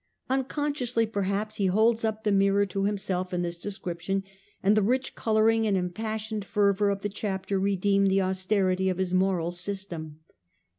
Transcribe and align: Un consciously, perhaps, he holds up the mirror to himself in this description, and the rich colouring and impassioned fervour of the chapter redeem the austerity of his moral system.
Un 0.31 0.43
consciously, 0.45 1.05
perhaps, 1.05 1.57
he 1.57 1.67
holds 1.67 2.03
up 2.03 2.23
the 2.23 2.31
mirror 2.31 2.65
to 2.65 2.85
himself 2.85 3.31
in 3.31 3.43
this 3.43 3.55
description, 3.55 4.23
and 4.63 4.75
the 4.75 4.81
rich 4.81 5.13
colouring 5.13 5.67
and 5.67 5.77
impassioned 5.77 6.43
fervour 6.43 6.89
of 6.89 7.03
the 7.03 7.07
chapter 7.07 7.59
redeem 7.59 8.07
the 8.07 8.19
austerity 8.23 8.89
of 8.89 8.97
his 8.97 9.13
moral 9.13 9.51
system. 9.51 10.21